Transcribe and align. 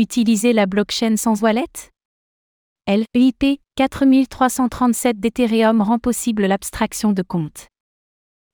Utiliser 0.00 0.52
la 0.52 0.66
blockchain 0.66 1.16
sans 1.16 1.42
wallet? 1.42 1.90
LEIP 2.86 3.60
4337 3.74 5.18
d'Ethereum 5.18 5.82
rend 5.82 5.98
possible 5.98 6.46
l'abstraction 6.46 7.10
de 7.10 7.22
compte. 7.22 7.66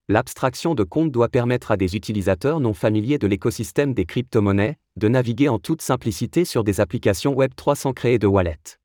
L'abstraction 0.09 0.75
de 0.75 0.85
compte 0.85 1.12
doit 1.12 1.29
permettre 1.29 1.71
à 1.71 1.77
des 1.77 1.96
utilisateurs 1.96 2.61
non 2.61 2.72
familiers 2.72 3.19
de 3.19 3.27
l'écosystème 3.27 3.93
des 3.93 4.07
crypto-monnaies 4.07 4.79
de 4.96 5.09
naviguer 5.09 5.51
en 5.51 5.59
toute 5.59 5.83
simplicité 5.83 6.46
sur 6.46 6.65
des 6.65 6.80
applications 6.80 7.35
Web 7.35 7.53
300 7.55 7.93
créées 7.93 8.19
de 8.19 8.27
wallet. 8.27 8.79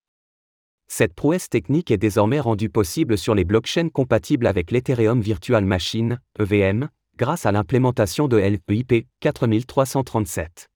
Cette 0.89 1.13
prouesse 1.13 1.47
technique 1.47 1.91
est 1.91 1.97
désormais 1.97 2.41
rendue 2.41 2.69
possible 2.69 3.17
sur 3.17 3.35
les 3.35 3.45
blockchains 3.45 3.87
compatibles 3.87 4.47
avec 4.47 4.71
l'Ethereum 4.71 5.21
Virtual 5.21 5.63
Machine, 5.63 6.19
EVM, 6.37 6.89
grâce 7.15 7.45
à 7.45 7.53
l'implémentation 7.53 8.27
de 8.27 8.35
LEIP 8.35 9.07
4337. 9.21 10.69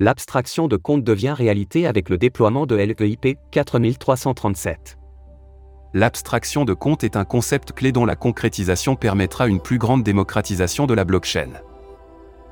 L'abstraction 0.00 0.68
de 0.68 0.76
compte 0.76 1.02
devient 1.02 1.34
réalité 1.36 1.88
avec 1.88 2.08
le 2.08 2.18
déploiement 2.18 2.66
de 2.66 2.76
LEIP 2.76 3.36
4337. 3.50 4.96
L'abstraction 5.92 6.64
de 6.64 6.72
compte 6.72 7.02
est 7.02 7.16
un 7.16 7.24
concept 7.24 7.72
clé 7.72 7.90
dont 7.90 8.04
la 8.04 8.14
concrétisation 8.14 8.94
permettra 8.94 9.48
une 9.48 9.58
plus 9.58 9.78
grande 9.78 10.04
démocratisation 10.04 10.86
de 10.86 10.94
la 10.94 11.04
blockchain. 11.04 11.48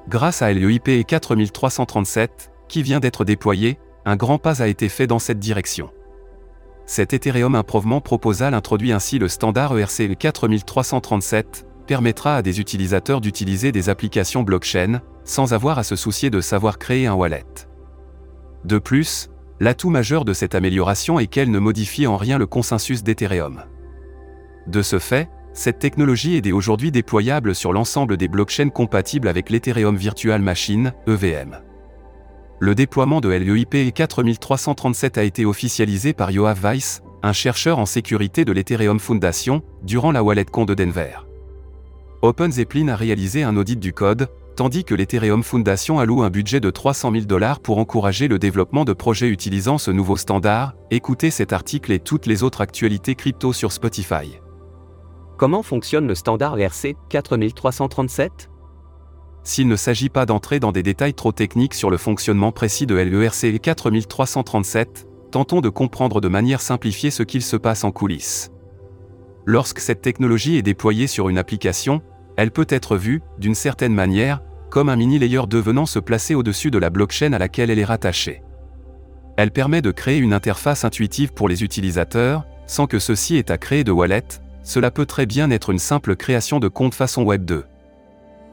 Grâce 0.09 0.43
à 0.43 0.53
LEIP 0.53 1.07
4337, 1.07 2.51
qui 2.67 2.83
vient 2.83 2.99
d'être 2.99 3.25
déployé, 3.25 3.79
un 4.05 4.17
grand 4.17 4.39
pas 4.39 4.61
a 4.61 4.67
été 4.67 4.89
fait 4.89 5.07
dans 5.07 5.21
cette 5.21 5.39
direction. 5.39 5.91
Cet 6.85 7.13
Ethereum 7.13 7.55
Improvement 7.55 8.01
Proposal 8.01 8.55
introduit 8.55 8.91
ainsi 8.91 9.21
le 9.21 9.29
standard 9.29 9.79
ERC 9.79 10.17
4337, 10.19 11.65
permettra 11.87 12.39
à 12.39 12.43
des 12.43 12.59
utilisateurs 12.59 13.21
d'utiliser 13.21 13.71
des 13.71 13.89
applications 13.89 14.43
blockchain, 14.43 15.01
sans 15.27 15.53
avoir 15.53 15.79
à 15.79 15.83
se 15.83 15.97
soucier 15.97 16.31
de 16.31 16.41
savoir 16.41 16.79
créer 16.79 17.07
un 17.07 17.15
wallet. 17.15 17.45
De 18.65 18.79
plus, 18.79 19.29
l'atout 19.61 19.91
majeur 19.91 20.25
de 20.25 20.33
cette 20.33 20.55
amélioration 20.55 21.19
est 21.21 21.27
qu'elle 21.27 21.51
ne 21.51 21.59
modifie 21.59 22.07
en 22.07 22.17
rien 22.17 22.39
le 22.39 22.47
consensus 22.47 23.03
d'Ethereum. 23.03 23.65
De 24.67 24.83
ce 24.83 24.99
fait, 24.99 25.29
cette 25.53 25.79
technologie 25.79 26.37
est 26.37 26.53
aujourd'hui 26.53 26.91
déployable 26.91 27.55
sur 27.55 27.73
l'ensemble 27.73 28.17
des 28.17 28.29
blockchains 28.29 28.69
compatibles 28.69 29.29
avec 29.29 29.51
l'Ethereum 29.51 29.97
Virtual 29.97 30.41
Machine, 30.41 30.93
EVM. 31.07 31.59
Le 32.59 32.75
déploiement 32.75 33.21
de 33.21 33.29
LEIP 33.29 33.93
4337 33.95 35.19
a 35.19 35.25
été 35.25 35.45
officialisé 35.45 36.13
par 36.13 36.31
Yoav 36.31 36.61
Weiss, 36.63 37.03
un 37.23 37.33
chercheur 37.33 37.79
en 37.79 37.87
sécurité 37.87 38.45
de 38.45 38.53
l'Ethereum 38.53 38.99
Foundation, 38.99 39.63
durant 39.83 40.13
la 40.13 40.23
WalletCon 40.23 40.65
de 40.65 40.75
Denver. 40.75 41.19
OpenZeppelin 42.23 42.89
a 42.89 42.97
réalisé 42.97 43.43
un 43.43 43.57
audit 43.57 43.79
du 43.79 43.93
code, 43.93 44.29
tandis 44.57 44.85
que 44.85 44.95
l'Ethereum 44.95 45.43
Foundation 45.43 45.99
alloue 45.99 46.23
un 46.23 46.31
budget 46.31 46.61
de 46.61 46.71
300 46.71 47.13
000 47.13 47.25
dollars 47.27 47.61
pour 47.61 47.77
encourager 47.79 48.27
le 48.27 48.39
développement 48.39 48.87
de 48.87 48.95
projets 48.95 49.29
utilisant 49.29 49.77
ce 49.77 49.91
nouveau 49.91 50.17
standard. 50.17 50.75
Écoutez 50.91 51.31
cet 51.31 51.53
article 51.53 51.93
et 51.93 52.01
toutes 52.01 52.25
les 52.25 52.43
autres 52.43 52.63
actualités 52.63 53.15
crypto 53.15 53.53
sur 53.53 53.71
Spotify. 53.71 54.41
Comment 55.37 55.63
fonctionne 55.63 56.07
le 56.07 56.15
standard 56.15 56.59
ERC 56.59 56.97
4337 57.11 58.51
S'il 59.45 59.69
ne 59.69 59.77
s'agit 59.77 60.09
pas 60.09 60.25
d'entrer 60.25 60.59
dans 60.59 60.73
des 60.73 60.83
détails 60.83 61.15
trop 61.15 61.33
techniques 61.33 61.75
sur 61.75 61.91
le 61.91 61.99
fonctionnement 61.99 62.51
précis 62.51 62.87
de 62.87 62.95
l'ERC 62.95 63.61
4337, 63.61 65.07
tentons 65.31 65.61
de 65.61 65.69
comprendre 65.69 66.23
de 66.23 66.29
manière 66.29 66.63
simplifiée 66.63 67.11
ce 67.11 67.23
qu'il 67.23 67.43
se 67.43 67.57
passe 67.57 67.85
en 67.85 67.93
coulisses. 67.93 68.51
Lorsque 69.45 69.81
cette 69.81 70.01
technologie 70.01 70.57
est 70.57 70.63
déployée 70.63 71.07
sur 71.07 71.29
une 71.29 71.37
application, 71.37 72.01
elle 72.37 72.51
peut 72.51 72.67
être 72.69 72.97
vue, 72.97 73.23
d'une 73.39 73.55
certaine 73.55 73.95
manière, 73.95 74.43
comme 74.71 74.89
un 74.89 74.97
mini-layer 74.97 75.43
devenant 75.49 75.87
se 75.87 75.99
placer 75.99 76.35
au-dessus 76.35 76.71
de 76.71 76.79
la 76.79 76.91
blockchain 76.91 77.33
à 77.33 77.39
laquelle 77.39 77.71
elle 77.71 77.79
est 77.79 77.85
rattachée. 77.85 78.43
Elle 79.37 79.51
permet 79.51 79.83
de 79.83 79.91
créer 79.91 80.19
une 80.19 80.33
interface 80.33 80.85
intuitive 80.85 81.33
pour 81.33 81.49
les 81.49 81.63
utilisateurs, 81.63 82.47
sans 82.67 82.87
que 82.87 82.99
ceux-ci 82.99 83.37
aient 83.37 83.51
à 83.51 83.59
créer 83.59 83.85
de 83.85 83.93
wallet, 83.93 84.25
cela 84.63 84.91
peut 84.91 85.07
très 85.07 85.27
bien 85.27 85.51
être 85.51 85.71
une 85.71 85.79
simple 85.79 86.17
création 86.17 86.59
de 86.59 86.69
compte 86.69 86.95
façon 86.95 87.23
Web 87.23 87.45
2. 87.45 87.65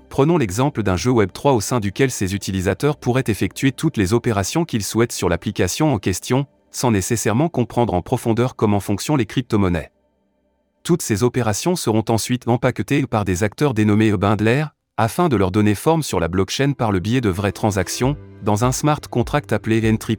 Prenons 0.10 0.38
l'exemple 0.38 0.84
d'un 0.84 0.96
jeu 0.96 1.10
Web 1.10 1.32
3 1.34 1.54
au 1.54 1.62
sein 1.62 1.80
duquel 1.80 2.12
ces 2.12 2.36
utilisateurs 2.36 2.98
pourraient 2.98 3.24
effectuer 3.28 3.72
toutes 3.72 3.98
les 3.98 4.14
opérations 4.14 4.64
qu'ils 4.64 4.84
souhaitent 4.84 5.12
sur 5.12 5.28
l'application 5.28 5.92
en 5.92 5.98
question, 5.98 6.46
sans 6.70 6.92
nécessairement 6.92 7.50
comprendre 7.50 7.96
en 7.96 8.04
profondeur 8.04 8.56
comment 8.56 8.80
fonctionnent 8.80 9.18
les 9.18 9.26
crypto-monnaies. 9.26 9.92
Toutes 10.84 11.02
ces 11.02 11.24
opérations 11.24 11.76
seront 11.76 12.06
ensuite 12.10 12.48
empaquetées 12.48 13.08
par 13.08 13.26
des 13.26 13.44
acteurs 13.44 13.74
dénommés 13.74 14.12
bundlers, 14.12 14.68
afin 14.98 15.28
de 15.28 15.36
leur 15.36 15.50
donner 15.50 15.74
forme 15.74 16.04
sur 16.04 16.20
la 16.20 16.28
blockchain 16.28 16.74
par 16.74 16.92
le 16.92 17.00
biais 17.00 17.22
de 17.22 17.30
vraies 17.30 17.52
transactions, 17.52 18.16
dans 18.44 18.64
un 18.64 18.72
smart 18.72 19.02
contract 19.02 19.52
appelé 19.52 19.90
Entry. 19.92 20.18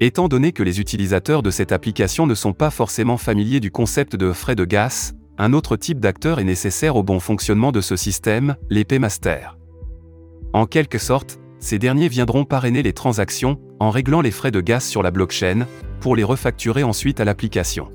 Étant 0.00 0.28
donné 0.28 0.52
que 0.52 0.62
les 0.62 0.80
utilisateurs 0.80 1.42
de 1.42 1.50
cette 1.50 1.70
application 1.70 2.26
ne 2.26 2.34
sont 2.34 2.54
pas 2.54 2.70
forcément 2.70 3.18
familiers 3.18 3.60
du 3.60 3.70
concept 3.70 4.16
de 4.16 4.32
frais 4.32 4.56
de 4.56 4.64
gas, 4.64 5.12
un 5.36 5.52
autre 5.52 5.76
type 5.76 6.00
d'acteur 6.00 6.40
est 6.40 6.44
nécessaire 6.44 6.96
au 6.96 7.02
bon 7.02 7.20
fonctionnement 7.20 7.72
de 7.72 7.82
ce 7.82 7.94
système, 7.94 8.56
les 8.70 8.84
paymasters. 8.84 9.58
En 10.54 10.64
quelque 10.64 10.98
sorte, 10.98 11.38
ces 11.58 11.78
derniers 11.78 12.08
viendront 12.08 12.44
parrainer 12.44 12.82
les 12.82 12.92
transactions, 12.94 13.60
en 13.80 13.90
réglant 13.90 14.22
les 14.22 14.30
frais 14.30 14.50
de 14.50 14.60
gaz 14.62 14.84
sur 14.84 15.02
la 15.02 15.10
blockchain, 15.10 15.66
pour 16.00 16.16
les 16.16 16.24
refacturer 16.24 16.84
ensuite 16.84 17.20
à 17.20 17.24
l'application. 17.24 17.88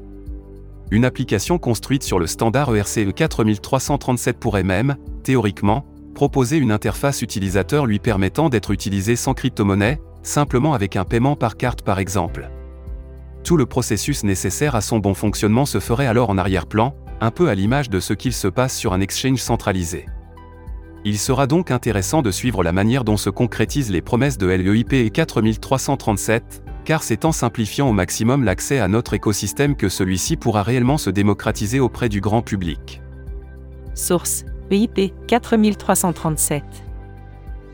Une 0.90 1.04
application 1.04 1.58
construite 1.58 2.04
sur 2.04 2.18
le 2.20 2.28
standard 2.28 2.74
ERC 2.74 3.14
4337 3.14 4.40
pourrait 4.40 4.64
même, 4.64 4.96
théoriquement, 5.28 5.86
proposer 6.16 6.56
une 6.56 6.72
interface 6.72 7.22
utilisateur 7.22 7.86
lui 7.86 8.00
permettant 8.00 8.48
d'être 8.48 8.72
utilisée 8.72 9.18
sans 9.18 9.34
crypto-monnaie, 9.34 10.00
simplement 10.24 10.74
avec 10.74 10.96
un 10.96 11.04
paiement 11.04 11.36
par 11.36 11.58
carte 11.58 11.82
par 11.82 12.00
exemple. 12.00 12.50
Tout 13.44 13.58
le 13.58 13.66
processus 13.66 14.24
nécessaire 14.24 14.74
à 14.76 14.80
son 14.80 15.00
bon 15.00 15.14
fonctionnement 15.14 15.66
se 15.66 15.82
ferait 15.82 16.08
alors 16.08 16.30
en 16.30 16.38
arrière-plan, 16.38 16.96
un 17.20 17.30
peu 17.30 17.50
à 17.50 17.56
l'image 17.56 17.90
de 17.90 18.00
ce 18.00 18.14
qu'il 18.14 18.32
se 18.32 18.48
passe 18.48 18.74
sur 18.74 18.94
un 18.94 19.02
exchange 19.02 19.40
centralisé. 19.40 20.06
Il 21.04 21.18
sera 21.18 21.46
donc 21.46 21.72
intéressant 21.72 22.22
de 22.22 22.32
suivre 22.32 22.64
la 22.64 22.72
manière 22.72 23.04
dont 23.04 23.18
se 23.18 23.30
concrétisent 23.30 23.92
les 23.92 24.02
promesses 24.02 24.38
de 24.38 24.48
LEIP 24.48 25.12
4337, 25.12 26.64
car 26.86 27.04
c'est 27.04 27.26
en 27.26 27.34
simplifiant 27.34 27.90
au 27.90 27.94
maximum 27.94 28.46
l'accès 28.46 28.80
à 28.80 28.88
notre 28.88 29.14
écosystème 29.14 29.76
que 29.76 29.90
celui-ci 29.90 30.38
pourra 30.38 30.64
réellement 30.64 30.98
se 30.98 31.10
démocratiser 31.10 31.82
auprès 31.82 32.08
du 32.08 32.22
grand 32.22 32.42
public. 32.42 33.02
Source 33.94 34.46
EIP 34.72 35.14
4337. 35.28 36.64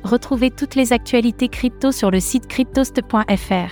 Retrouvez 0.04 0.52
toutes 0.52 0.76
les 0.76 0.94
actualités 0.94 1.48
crypto 1.48 1.92
sur 1.92 2.12
le 2.12 2.20
site 2.20 2.48
cryptost.fr. 2.48 3.72